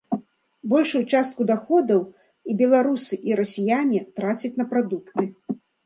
Большую 0.71 1.01
частку 1.17 1.41
даходаў 1.51 2.01
і 2.53 2.57
беларусы, 2.65 3.13
і 3.31 3.41
расіяне 3.41 3.99
трацяць 4.21 4.57
на 4.61 4.65
прадукты. 4.73 5.33